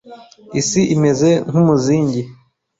[0.59, 2.21] Isi imeze nkumuzingi.